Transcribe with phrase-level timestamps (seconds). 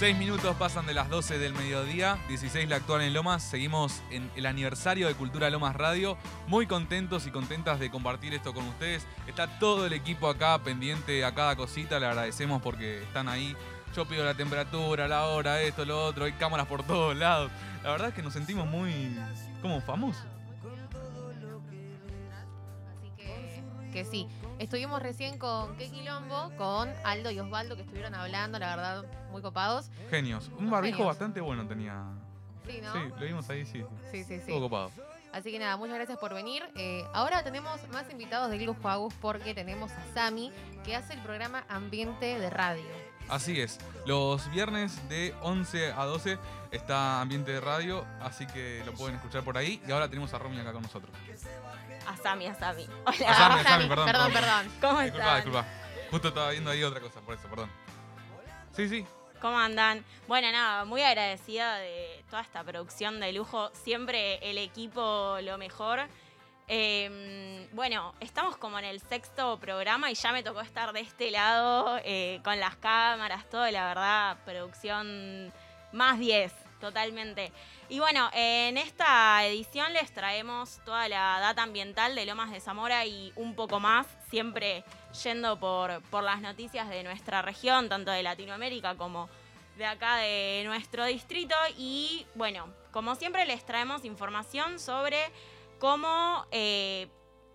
[0.00, 3.42] Seis minutos pasan de las 12 del mediodía, 16 la actual en Lomas.
[3.42, 6.16] Seguimos en el aniversario de Cultura Lomas Radio.
[6.46, 9.06] Muy contentos y contentas de compartir esto con ustedes.
[9.26, 12.00] Está todo el equipo acá pendiente a cada cosita.
[12.00, 13.54] Le agradecemos porque están ahí.
[13.94, 16.24] Yo pido la temperatura, la hora, esto, lo otro.
[16.24, 17.50] Hay cámaras por todos lados.
[17.84, 19.14] La verdad es que nos sentimos muy
[19.60, 20.24] como famosos.
[23.90, 24.26] Que, sí.
[24.58, 29.42] Estuvimos recién con Qué Quilombo, con Aldo y Osvaldo, que estuvieron hablando, la verdad, muy
[29.42, 29.90] copados.
[30.10, 30.50] Genios.
[30.58, 31.08] Un barbijo Genios.
[31.08, 32.04] bastante bueno tenía.
[32.66, 32.92] Sí, ¿no?
[32.92, 33.84] Sí, lo vimos ahí, sí.
[34.10, 34.34] Sí, sí, sí.
[34.34, 34.90] Estuvo copado.
[35.32, 36.62] Así que nada, muchas gracias por venir.
[36.74, 40.52] Eh, ahora tenemos más invitados de Lujo Agus porque tenemos a Sami,
[40.84, 43.09] que hace el programa Ambiente de Radio.
[43.30, 43.78] Así es.
[44.06, 46.38] Los viernes de 11 a 12
[46.72, 49.80] está Ambiente de Radio, así que lo pueden escuchar por ahí.
[49.86, 51.10] Y ahora tenemos a Romy acá con nosotros.
[52.06, 52.86] A Sami, a Sami.
[53.06, 53.30] Hola.
[53.30, 54.32] A Sami, a perdón, perdón.
[54.32, 54.72] perdón.
[54.80, 55.36] ¿Cómo Disculpa, están?
[55.36, 55.66] disculpa.
[56.10, 57.70] Justo estaba viendo ahí otra cosa, por eso, perdón.
[58.74, 59.06] Sí, sí.
[59.40, 60.04] ¿Cómo andan?
[60.26, 63.70] Bueno, nada, muy agradecida de toda esta producción de lujo.
[63.84, 66.00] Siempre el equipo lo mejor.
[66.72, 71.32] Eh, bueno, estamos como en el sexto programa y ya me tocó estar de este
[71.32, 75.52] lado eh, con las cámaras, todo, la verdad, producción
[75.90, 77.50] más 10, totalmente.
[77.88, 83.04] Y bueno, en esta edición les traemos toda la data ambiental de Lomas de Zamora
[83.04, 84.84] y un poco más, siempre
[85.24, 89.28] yendo por, por las noticias de nuestra región, tanto de Latinoamérica como
[89.76, 91.56] de acá de nuestro distrito.
[91.76, 95.18] Y bueno, como siempre les traemos información sobre
[95.80, 97.08] cómo eh,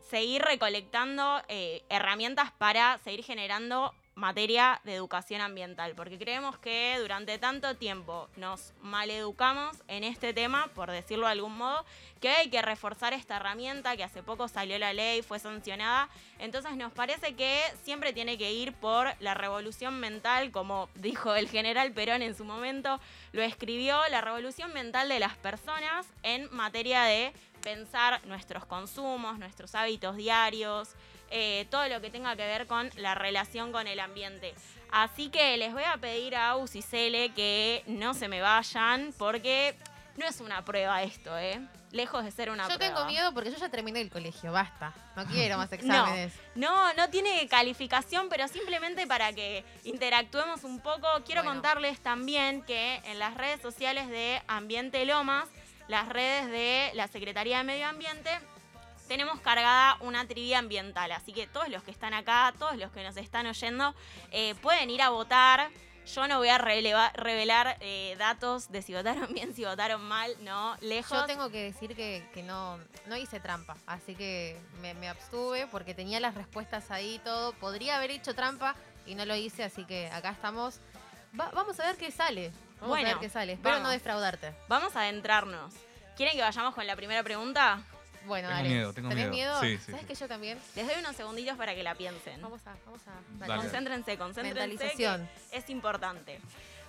[0.10, 7.38] seguir recolectando eh, herramientas para seguir generando materia de educación ambiental, porque creemos que durante
[7.38, 11.86] tanto tiempo nos maleducamos en este tema, por decirlo de algún modo,
[12.22, 16.08] que hay que reforzar esta herramienta, que hace poco salió la ley, fue sancionada,
[16.40, 21.50] entonces nos parece que siempre tiene que ir por la revolución mental, como dijo el
[21.50, 23.02] general Perón en su momento,
[23.34, 27.34] lo escribió, la revolución mental de las personas en materia de
[27.76, 30.90] pensar nuestros consumos, nuestros hábitos diarios,
[31.32, 34.54] eh, todo lo que tenga que ver con la relación con el ambiente.
[34.92, 39.14] Así que les voy a pedir a Aus y Cele que no se me vayan
[39.18, 39.76] porque
[40.16, 41.60] no es una prueba esto, ¿eh?
[41.92, 42.94] Lejos de ser una Yo prueba.
[42.96, 44.94] tengo miedo porque yo ya terminé el colegio, basta.
[45.16, 46.34] No quiero más exámenes.
[46.54, 51.56] No, no tiene calificación, pero simplemente para que interactuemos un poco, quiero Bueno.
[51.62, 55.48] contarles también que en las redes sociales de Ambiente Lomas,
[55.88, 58.30] las redes de la Secretaría de Medio Ambiente,
[59.08, 61.12] tenemos cargada una trivia ambiental.
[61.12, 63.94] Así que todos los que están acá, todos los que nos están oyendo,
[64.32, 65.70] eh, pueden ir a votar.
[66.14, 70.78] Yo no voy a revelar eh, datos de si votaron bien, si votaron mal, no,
[70.82, 71.18] lejos.
[71.18, 72.80] Yo tengo que decir que, no,
[73.18, 77.54] hice trampa, así que me, abstuve porque tenía las respuestas ahí y todo.
[77.54, 78.76] Podría haber hecho trampa
[79.08, 80.80] y no lo hice, así que acá estamos.
[81.40, 82.52] Va- vamos a ver qué sale.
[82.76, 83.54] Vamos Bueno, a ver qué sale.
[83.54, 84.54] Espero no defraudarte.
[84.68, 85.74] Vamos a adentrarnos.
[86.18, 87.82] ¿Quieren que vayamos con la primera pregunta?
[88.26, 88.70] Bueno, Tengo dale.
[88.70, 89.60] miedo, tengo ¿Tenés miedo.
[89.60, 89.62] miedo?
[89.62, 90.08] Sí, sí, ¿Sabes sí.
[90.08, 90.60] que yo también?
[90.76, 92.42] Les doy unos segunditos para que la piensen.
[92.42, 93.38] Vamos a, vamos a.
[93.46, 93.62] Dale.
[93.62, 94.68] Concéntrense, concéntrense.
[94.68, 95.30] Mentalización.
[95.52, 96.40] que Es importante.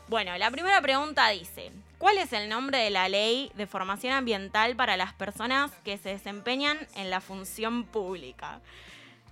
[0.09, 4.77] Bueno, la primera pregunta dice: ¿Cuál es el nombre de la ley de formación ambiental
[4.77, 8.61] para las personas que se desempeñan en la función pública?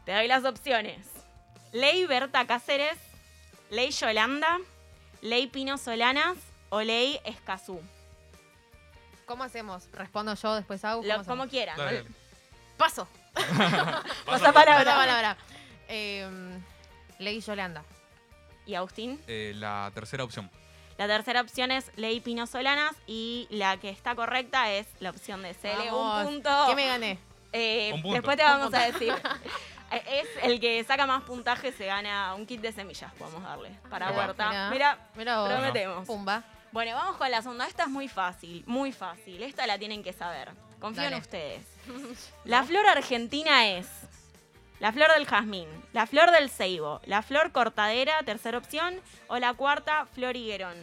[0.05, 1.07] Te doy las opciones:
[1.73, 2.99] Ley Berta Cáceres,
[3.71, 4.59] Ley Yolanda,
[5.25, 6.37] Ley Pino Solanas
[6.69, 7.81] o Ley Escazú.
[9.25, 9.89] ¿Cómo hacemos?
[9.93, 11.03] ¿Respondo yo después hago?
[11.03, 11.79] Lo- como quieran.
[11.79, 12.05] Dale.
[12.77, 13.09] Paso.
[13.35, 14.85] Pasa palabra.
[14.85, 15.37] Pasa palabra.
[15.89, 16.29] Eh,
[17.19, 17.83] Ley Yolanda.
[18.67, 19.19] ¿Y Agustín?
[19.27, 20.51] Eh, la tercera opción.
[20.99, 25.41] La tercera opción es Ley Pino Solanas y la que está correcta es la opción
[25.43, 25.87] de Cele.
[25.91, 26.27] Vamos.
[26.27, 26.65] Un punto.
[26.69, 27.19] ¿Qué me gané?
[27.53, 28.15] Eh, Un punto.
[28.17, 29.15] Después te vamos a decir.
[29.97, 33.71] Eh, Es el que saca más puntaje se gana un kit de semillas, podemos darle,
[33.91, 34.71] para Mirá, huerta.
[34.71, 36.07] Mira, prometemos.
[36.07, 36.43] Pumba.
[36.73, 37.67] Bueno, vamos con la segunda.
[37.67, 39.43] Esta es muy fácil, muy fácil.
[39.43, 40.51] Esta la tienen que saber.
[40.81, 41.63] Confío en ustedes.
[42.45, 43.87] La flor argentina es
[44.81, 49.55] la flor del jazmín, la flor del ceibo, la flor cortadera, tercera opción, o la
[49.55, 50.75] cuarta, flor higuerón.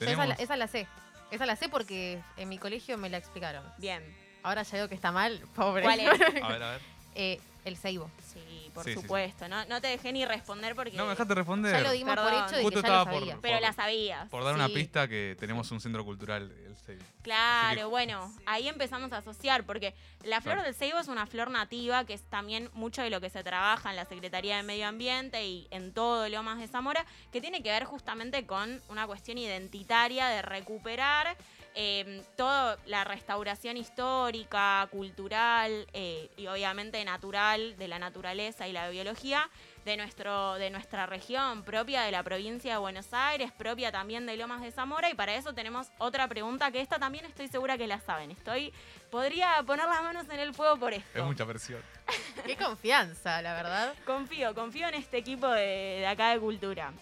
[0.00, 0.86] Esa, la, esa la sé.
[1.30, 3.64] Esa la sé porque en mi colegio me la explicaron.
[3.78, 4.02] Bien.
[4.42, 5.82] Ahora ya digo que está mal, pobre.
[5.82, 6.08] ¿Cuál es?
[6.42, 6.80] A ver, a ver.
[7.18, 8.08] Eh, el ceibo.
[8.32, 9.02] Sí, por Sí, sí, sí.
[9.02, 9.48] supuesto.
[9.48, 10.92] No, no te dejé ni responder porque.
[10.96, 11.72] No, me dejaste responder.
[11.74, 12.44] Ya lo dimos por Perdón.
[12.46, 13.38] hecho de Justo que ya lo estaba por- sabía.
[13.42, 14.28] Pero la sabías.
[14.30, 14.74] Por dar una Sí.
[14.74, 17.02] pista que tenemos un centro cultural, el Seibo.
[17.22, 19.92] Claro, Así que- bueno, ahí empezamos a asociar, porque
[20.22, 20.62] la flor Claro.
[20.62, 23.90] del ceibo es una flor nativa, que es también mucho de lo que se trabaja
[23.90, 27.70] en la Secretaría de Medio Ambiente y en todo Lomas de Zamora, que tiene que
[27.70, 31.36] ver justamente con una cuestión identitaria de recuperar
[31.80, 38.90] eh, toda la restauración histórica, cultural eh, y obviamente natural de la naturaleza y la
[38.90, 39.48] biología
[39.84, 44.36] de, nuestro, de nuestra región, propia de la provincia de Buenos Aires, propia también de
[44.36, 45.08] Lomas de Zamora.
[45.08, 48.32] Y para eso tenemos otra pregunta que esta también estoy segura que la saben.
[48.32, 48.72] Estoy,
[49.08, 51.16] podría poner las manos en el fuego por esto.
[51.16, 51.80] Es mucha presión.
[52.44, 53.94] Qué confianza, la verdad.
[54.04, 56.92] Confío, confío en este equipo de, de acá de cultura.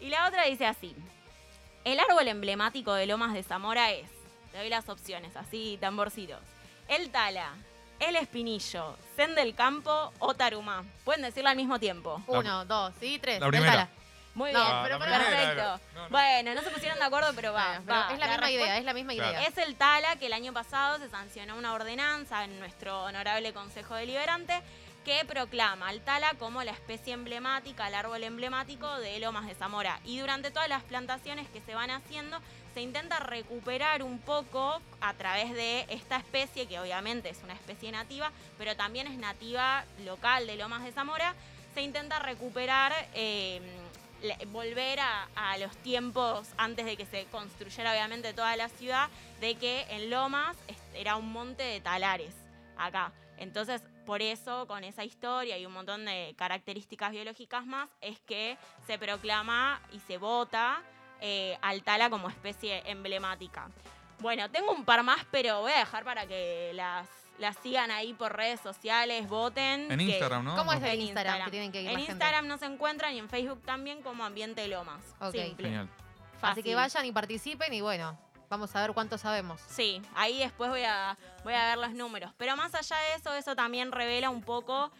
[0.00, 0.94] Y la otra dice así.
[1.84, 4.17] El árbol emblemático de Lomas de Zamora es,
[4.52, 6.40] te doy las opciones, así tamborcitos.
[6.88, 7.52] El tala,
[8.00, 10.84] el espinillo, zen del campo o tarumá.
[11.04, 12.22] Pueden decirlo al mismo tiempo.
[12.26, 13.40] Uno, dos, sí, tres.
[13.40, 13.72] La primera.
[13.72, 13.88] Tala.
[14.34, 15.80] Muy No, bien, Ah, pero la para- primera, perfecto.
[15.94, 16.08] no, no.
[16.10, 17.64] Bueno, no se pusieron de acuerdo, pero va.
[17.80, 18.12] Bueno, pero va.
[18.12, 19.46] es la, misma respuesta- idea, es la misma idea.
[19.46, 23.94] Es el TALA que el año pasado se sancionó una ordenanza en nuestro honorable Consejo
[23.96, 24.60] Deliberante
[25.04, 29.98] que proclama al tala como la especie emblemática, el árbol emblemático de Lomas de Zamora.
[30.04, 32.38] Y durante todas las plantaciones que se van haciendo,
[32.78, 37.90] se intenta recuperar un poco a través de esta especie, que obviamente es una especie
[37.90, 41.34] nativa, pero también es nativa local de Lomas de Zamora.
[41.74, 43.60] Se intenta recuperar, eh,
[44.52, 49.08] volver a, a los tiempos antes de que se construyera obviamente toda la ciudad,
[49.40, 50.56] de que en Lomas
[50.94, 52.36] era un monte de talares
[52.76, 53.10] acá.
[53.38, 58.56] Entonces, por eso, con esa historia y un montón de características biológicas más, es que
[58.86, 60.80] se proclama y se vota
[61.20, 63.68] eh, al tala como especie emblemática.
[64.20, 67.06] Bueno, tengo un par más, pero voy a dejar para que las,
[67.38, 69.90] las sigan ahí por redes sociales, voten.
[69.92, 70.56] En que- Instagram, ¿no?
[70.56, 72.12] ¿Cómo es en el Instagram, que tienen que ir En la gente?
[72.12, 75.02] Instagram nos encuentran y en Facebook también como Ambiente Lomas.
[75.20, 75.32] Ok.
[75.34, 75.64] Simple.
[75.68, 75.88] Genial.
[76.42, 78.16] Así que vayan y participen y bueno,
[78.48, 79.60] vamos a ver cuánto sabemos.
[79.68, 82.32] Sí, ahí después voy a, voy a ver los números.
[82.38, 84.90] Pero más allá de eso, eso también revela un poco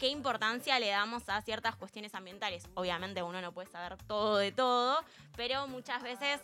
[0.00, 2.66] qué importancia le damos a ciertas cuestiones ambientales.
[2.74, 5.04] Obviamente uno no puede saber todo de todo,
[5.36, 6.40] pero muchas veces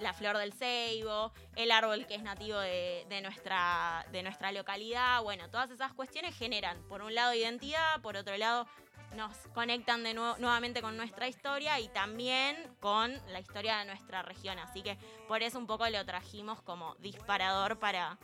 [0.00, 5.48] la flor del ceibo, el árbol que es nativo de, nuestra, de nuestra localidad, bueno,
[5.48, 8.66] todas esas cuestiones generan, por un lado, identidad, por otro lado,
[9.14, 14.22] nos conectan de nuevo, nuevamente con nuestra historia y también con la historia de nuestra
[14.22, 14.58] región.
[14.58, 14.98] Así que
[15.28, 18.18] por eso un poco lo trajimos como disparador para,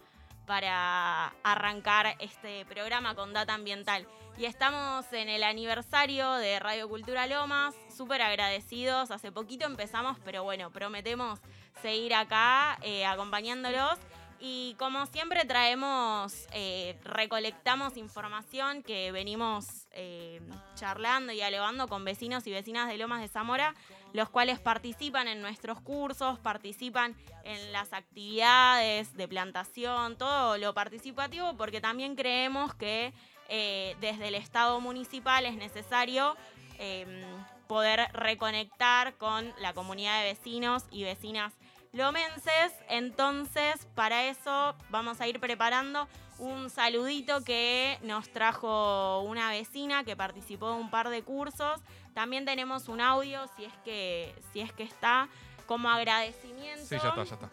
[0.46, 4.06] para arrancar este programa con Data Ambiental.
[4.36, 9.10] Y estamos en el aniversario de Radio Cultura Lomas, súper agradecidos.
[9.10, 11.40] Hace poquito empezamos, pero bueno, prometemos
[11.82, 13.98] seguir acá eh, acompañándolos.
[14.40, 20.40] Y como siempre traemos, eh, recolectamos información que venimos eh,
[20.74, 23.74] charlando y dialogando con vecinos y vecinas de Lomas de Zamora,
[24.12, 31.56] los cuales participan en nuestros cursos, participan en las actividades de plantación, todo lo participativo,
[31.56, 33.12] porque también creemos que
[33.48, 36.36] eh, desde el Estado municipal es necesario
[36.78, 37.24] eh,
[37.66, 41.52] poder reconectar con la comunidad de vecinos y vecinas
[41.94, 42.72] lomenses.
[42.88, 46.06] Entonces, para eso vamos a ir preparando
[46.38, 51.80] un saludito que nos trajo una vecina que participó de un par de cursos.
[52.12, 55.28] También tenemos un audio, si es que, si es que está,
[55.66, 56.84] como agradecimiento.
[56.84, 57.50] Sí, ya está, ya está.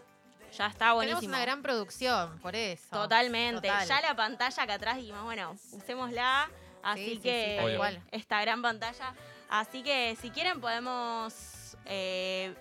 [0.57, 1.21] Ya está buenísimo.
[1.21, 2.89] Tenemos una gran producción, por eso.
[2.89, 3.67] Totalmente.
[3.69, 3.87] Total.
[3.87, 6.49] Ya la pantalla acá atrás dijimos, bueno, usémosla.
[6.83, 9.13] Así Sí, que sí, esta gran pantalla.
[9.49, 12.55] Así que si quieren podemos eh,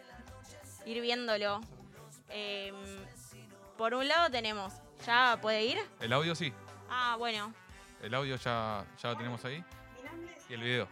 [0.90, 1.60] ir viéndolo.
[2.28, 2.72] Eh,
[3.78, 4.72] por un lado tenemos,
[5.06, 5.78] ¿ya puede ir?
[6.00, 6.52] El audio sí.
[6.88, 7.54] Ah, bueno.
[8.02, 9.64] El audio ya, ya lo tenemos ahí.
[9.96, 10.88] Mi nombre es Y el video.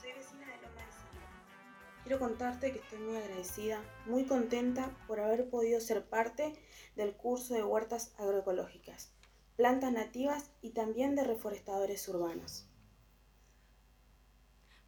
[0.00, 2.02] soy vecina de Loma de.
[2.04, 6.54] Quiero contarte que estoy muy agradecida, muy contenta por haber podido ser parte
[6.96, 9.12] del curso de huertas agroecológicas,
[9.56, 12.67] plantas nativas y también de reforestadores urbanos.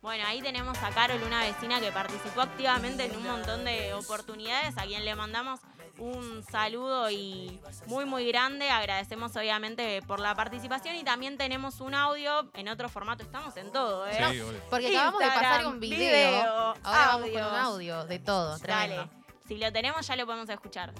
[0.02, 4.78] Bueno, ahí tenemos a Carol, una vecina que participó activamente en un montón de oportunidades,
[4.78, 5.61] a quien le mandamos
[5.99, 8.71] un saludo y muy muy grande.
[8.71, 13.23] Agradecemos obviamente por la participación y también tenemos un audio en otro formato.
[13.23, 14.19] Estamos en todo, ¿eh?
[14.30, 14.42] Sí.
[14.71, 15.99] Porque acabamos de pasar un video.
[15.99, 18.57] video, ahora vamos con un audio de todo.
[18.59, 19.11] Dale.
[19.47, 20.95] Si lo tenemos ya lo podemos escuchar.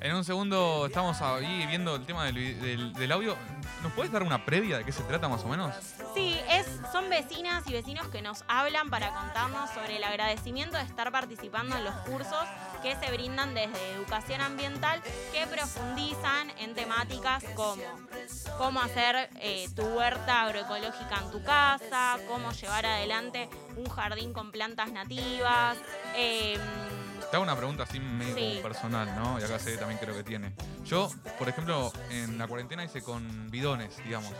[0.00, 3.36] En un segundo estamos ahí viendo el tema del, audio.
[3.82, 5.74] ¿Nos puedes dar una previa de qué se trata más o menos?
[6.14, 10.84] Sí, es, son vecinas y vecinos que nos hablan para contarnos sobre el agradecimiento de
[10.84, 12.44] estar participando en los cursos
[12.82, 15.02] que se brindan desde educación ambiental
[15.32, 17.82] que profundizan en temáticas como
[18.56, 24.52] cómo hacer eh, tu huerta agroecológica en tu casa, cómo llevar adelante un jardín con
[24.52, 25.76] plantas nativas.
[26.16, 28.60] em, Te hago una pregunta así medio Sí.
[28.62, 29.38] personal, ¿no?
[29.40, 30.52] Y acá sé también creo que tiene.
[30.84, 34.32] Yo, por ejemplo, en la cuarentena hice con bidones, digamos.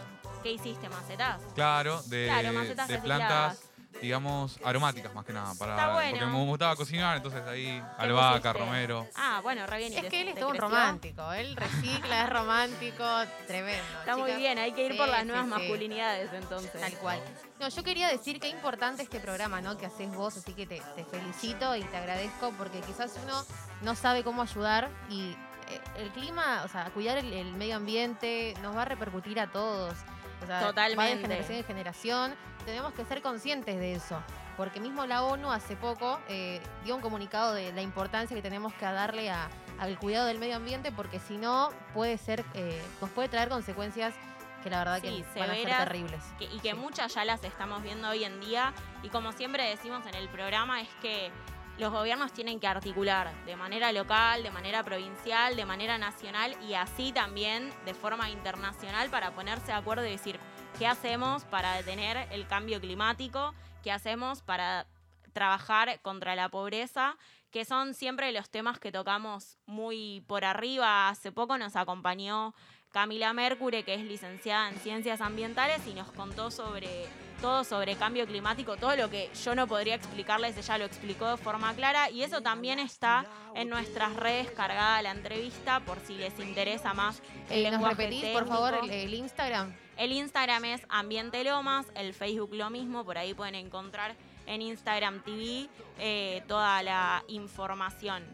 [0.43, 1.41] ¿Qué hiciste, macetas?
[1.55, 3.29] Claro, de, Claro, macetas de recicladas.
[3.59, 3.68] plantas
[4.01, 5.55] digamos, aromáticas más que nada.
[5.59, 6.11] Para, Está bueno.
[6.21, 8.59] Porque me gustaba cocinar, entonces ahí ¿Qué albahaca, pusiste?
[8.71, 9.07] romero.
[9.17, 9.93] Ah, bueno, re bien.
[9.93, 11.33] ¿y Es que él es todo un romántico.
[11.33, 13.05] Él recicla, es romántico,
[13.47, 13.99] tremendo.
[14.01, 15.51] Está muy bien, hay que ir Sí, por las nuevas sí.
[15.51, 16.81] masculinidades entonces.
[16.81, 17.21] Tal cual.
[17.59, 19.77] No, yo quería decir qué importante este programa, ¿no?
[19.77, 23.45] Que haces vos, así que te, te felicito y te agradezco porque quizás uno
[23.83, 25.31] no sabe cómo ayudar y
[25.71, 29.51] eh, el clima, o sea, cuidar el, el medio ambiente nos va a repercutir a
[29.51, 29.95] todos.
[30.41, 31.23] O sea, Va de Totalmente.
[31.23, 32.35] generación en generación.
[32.69, 34.23] Tenemos que ser conscientes de eso.
[34.59, 38.75] Porque mismo la ONU hace poco eh, dio un comunicado de la importancia que tenemos
[38.75, 39.49] que darle a-
[39.79, 44.15] al cuidado del medio ambiente, porque si no puede ser, eh, nos puede traer consecuencias
[44.63, 46.23] que la verdad Sí, que van a ser terribles.
[46.39, 46.77] que- y que Sí.
[46.77, 48.75] muchas ya las estamos viendo hoy en día.
[49.03, 51.31] Y como siempre decimos en el programa, es que
[51.79, 56.75] los gobiernos tienen que articular de manera local, de manera provincial, de manera nacional y
[56.75, 60.39] así también de forma internacional para ponerse de acuerdo y decir
[60.79, 64.87] qué hacemos para detener el cambio climático, qué hacemos para
[65.33, 67.17] trabajar contra la pobreza,
[67.51, 71.09] que son siempre los temas que tocamos muy por arriba.
[71.09, 72.55] Hace poco nos acompañó
[72.93, 77.07] Camila Mercure, que es licenciada en Ciencias Ambientales y nos contó sobre
[77.41, 81.37] todo sobre cambio climático, todo lo que yo no podría explicarles, ella lo explicó de
[81.37, 86.39] forma clara y eso también está en nuestras redes cargada la entrevista por si les
[86.41, 89.07] interesa más el Eh, ¿Nos repetís, por favor, el, técnico.
[89.07, 89.77] el Instagram?
[89.97, 94.17] El Instagram es Ambiente Lomas, el Facebook lo mismo, por ahí pueden encontrar
[94.47, 95.69] en Instagram TV
[95.99, 98.25] eh, toda la información.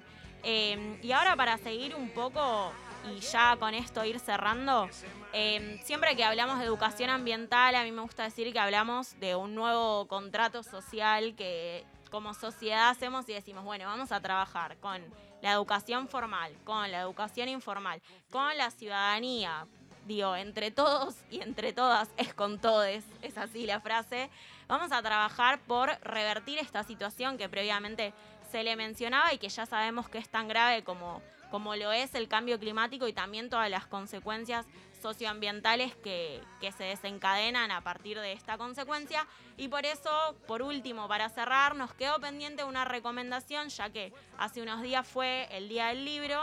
[0.46, 2.72] Eh, y ahora para seguir un poco
[3.10, 4.88] y ya con esto ir cerrando,
[5.32, 9.34] eh, siempre que hablamos de educación ambiental, a mí me gusta decir que hablamos de
[9.34, 15.02] un nuevo contrato social que como sociedad hacemos y decimos, bueno, vamos a trabajar con
[15.42, 19.66] la educación formal, con la educación informal, con la ciudadanía,
[20.06, 24.30] digo, entre todos y entre todas, es con todes, es así la frase,
[24.68, 28.14] vamos a trabajar por revertir esta situación que previamente
[28.50, 31.20] se le mencionaba y que ya sabemos que es tan grave como,
[31.54, 34.66] como lo es el cambio climático y también todas las consecuencias
[35.00, 39.24] socioambientales que, que se desencadenan a partir de esta consecuencia.
[39.56, 40.10] Y por eso,
[40.48, 45.46] por último, para cerrar, nos quedó pendiente una recomendación, ya que hace unos días fue
[45.52, 46.42] el Día del Libro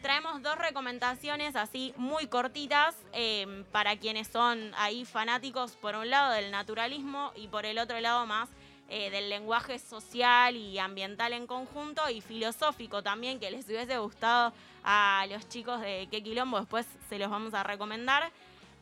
[0.00, 6.32] traemos dos recomendaciones así muy cortitas eh, para quienes son ahí fanáticos por un lado
[6.32, 8.48] del naturalismo y por el otro lado más
[8.88, 14.52] eh, del lenguaje social y ambiental en conjunto y filosófico también que les hubiese gustado
[14.84, 18.30] a los chicos de Qué Quilombo, después se los vamos a recomendar.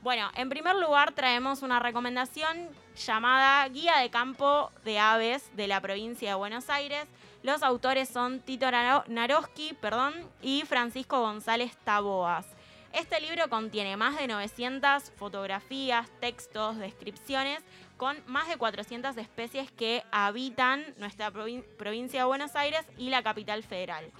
[0.02, 5.80] Bueno, en primer lugar traemos una recomendación llamada Guía de Campo de Aves de la
[5.80, 7.06] provincia de Buenos Aires.
[7.42, 9.74] Los autores son Tito Naro- Naroski
[10.42, 12.46] y Francisco González Taboas.
[12.94, 17.58] Este libro contiene más de 900 fotografías, textos, descripciones
[17.96, 23.24] con más de 400 especies que habitan nuestra provin- provincia de Buenos Aires y la
[23.24, 24.12] capital federal.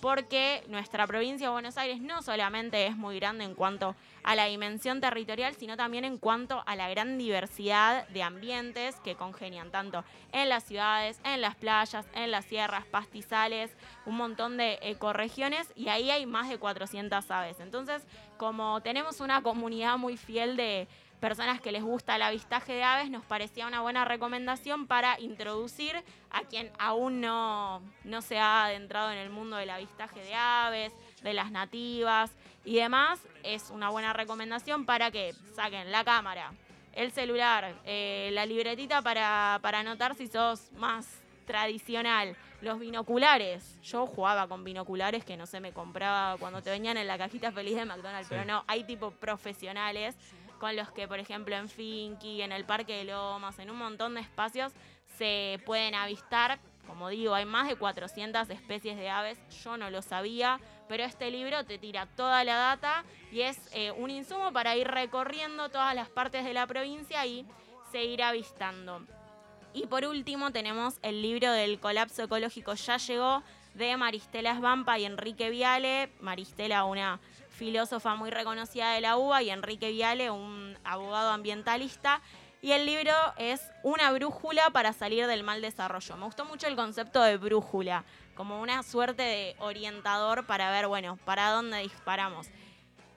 [0.00, 4.44] Porque nuestra provincia de Buenos Aires no solamente es muy grande en cuanto a la
[4.44, 10.04] dimensión territorial, sino también en cuanto a la gran diversidad de ambientes que congenian tanto
[10.32, 13.74] en las ciudades, en las playas, en las sierras, pastizales,
[14.04, 17.60] un montón de ecorregiones y ahí hay más de 400 aves.
[17.60, 18.02] Entonces,
[18.36, 20.88] como tenemos una comunidad muy fiel de
[21.20, 26.02] personas que les gusta el avistaje de aves, nos parecía una buena recomendación para introducir
[26.30, 30.92] a quien aún no, no se ha adentrado en el mundo del avistaje de aves,
[31.22, 32.32] de las nativas
[32.64, 33.20] y demás.
[33.42, 36.52] Es una buena recomendación para que saquen la cámara,
[36.92, 41.06] el celular, eh, la libretita para, para anotar si sos más
[41.46, 43.80] tradicional, los binoculares.
[43.82, 47.52] Yo jugaba con binoculares que no se me compraba cuando te venían en la cajita
[47.52, 48.34] feliz de McDonald's, Sí.
[48.34, 50.16] pero no, hay tipo profesionales
[50.58, 54.14] con los que, por ejemplo, en Finky, en el Parque de Lomas, en un montón
[54.14, 54.72] de espacios,
[55.16, 56.58] se pueden avistar.
[56.86, 61.30] Como digo, hay más de 400 especies de aves, yo no lo sabía, pero este
[61.30, 65.94] libro te tira toda la data y es eh, un insumo para ir recorriendo todas
[65.96, 67.44] las partes de la provincia y
[67.90, 69.04] seguir avistando.
[69.72, 73.42] Y por último tenemos el libro del colapso ecológico Ya llegó
[73.74, 76.10] de Maristela Svampa y Enrique Viale.
[76.20, 77.20] Maristela, una
[77.56, 82.20] filósofa muy reconocida de la UBA, y Enrique Viale, un abogado ambientalista.
[82.62, 86.16] Y el libro es una brújula para salir del mal desarrollo.
[86.16, 91.18] Me gustó mucho el concepto de brújula, como una suerte de orientador para ver, bueno,
[91.24, 92.48] para dónde disparamos.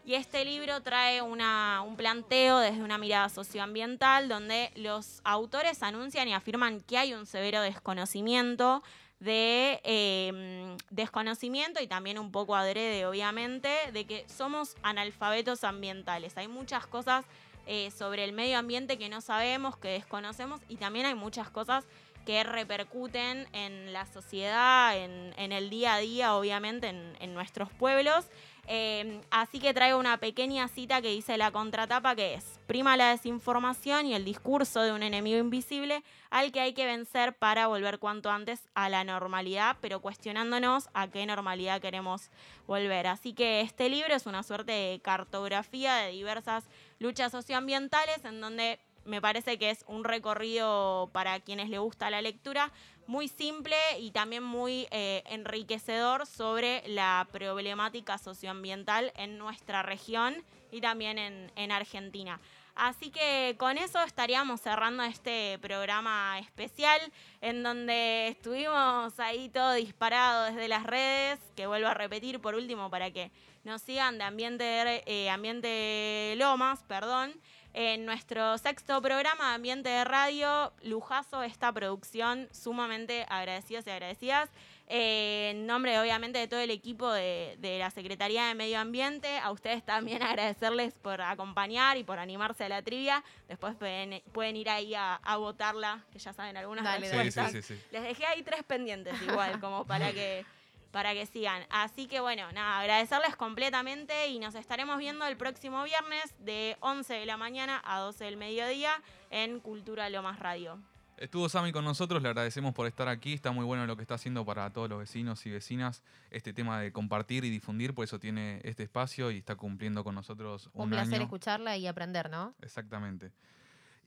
[0.05, 6.27] Y este libro trae una- un planteo desde una mirada socioambiental donde los autores anuncian
[6.27, 8.81] y afirman que hay un severo desconocimiento
[9.19, 16.37] de eh, desconocimiento y también un poco adrede, obviamente, de que somos analfabetos ambientales.
[16.37, 17.25] Hay muchas cosas
[17.67, 21.85] eh, sobre el medio ambiente que no sabemos, que desconocemos y también hay muchas cosas
[22.25, 28.25] que repercuten en la sociedad, en, el día a día, obviamente, en, nuestros pueblos.
[28.71, 33.09] Eh, así que traigo una pequeña cita que dice la contratapa que es, prima la
[33.09, 37.97] desinformación y el discurso de un enemigo invisible al que hay que vencer para volver
[37.97, 42.29] cuanto antes a la normalidad, pero cuestionándonos a qué normalidad queremos
[42.67, 43.07] volver.
[43.07, 46.65] Así que este libro es una suerte de cartografía de diversas
[46.99, 52.21] luchas socioambientales en donde me parece que es un recorrido para quienes les gusta la
[52.21, 52.71] lectura
[53.09, 60.35] muy simple y también muy eh, enriquecedor sobre la problemática socioambiental en nuestra región
[60.71, 62.39] y también en, en Argentina.
[62.75, 67.01] Así que con eso estaríamos cerrando este programa especial
[67.41, 72.91] en donde estuvimos ahí todo disparado desde las redes, que vuelvo a repetir por último
[72.91, 73.31] para que
[73.63, 77.33] nos sigan de Ambiente, eh, ambiente Lomas, perdón.
[77.73, 84.49] En nuestro sexto programa de Ambiente de Radio, lujazo esta producción, sumamente agradecidos y agradecidas.
[84.87, 89.51] Eh, en nombre, obviamente, de todo el equipo de, la Secretaría de Medio Ambiente, a
[89.51, 93.23] ustedes también agradecerles por acompañar y por animarse a la trivia.
[93.47, 97.53] Después pueden, ir ahí a, votarla, que ya saben algunas respuestas.
[97.91, 100.43] Les dejé ahí tres pendientes igual, como para que
[100.91, 101.63] para que sigan.
[101.69, 107.13] Así que bueno, nada, agradecerles completamente y nos estaremos viendo el próximo viernes de 11
[107.13, 108.91] de la mañana a 12 del mediodía
[109.29, 110.79] en Cultura Lomas Radio.
[111.17, 114.13] Estuvo Sami con nosotros, le agradecemos por estar aquí, está muy bueno lo que está
[114.13, 118.19] haciendo para todos los vecinos y vecinas, este tema de compartir y difundir, por eso
[118.19, 122.55] tiene este espacio y está cumpliendo con nosotros un, un placer escucharla y aprender, ¿no?
[122.61, 123.33] Exactamente.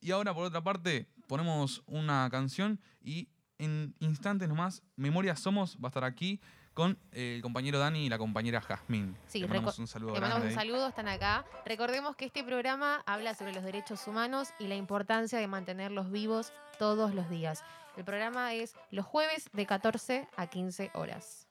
[0.00, 5.88] Y ahora, por otra parte, ponemos una canción y en instantes nomás, Memoria Somos va
[5.88, 6.40] a estar aquí
[6.74, 9.16] con el compañero Dani y la compañera Jazmín.
[9.26, 10.14] Sí, le mandamos un saludo.
[10.14, 11.44] Le mandamos un saludo, están acá.
[11.66, 16.52] Recordemos que este programa habla sobre los derechos humanos y la importancia de mantenerlos vivos
[16.78, 17.62] todos los días.
[17.96, 21.46] El programa es los jueves de 14 a 15 horas.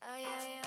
[0.00, 0.60] Ay, ay,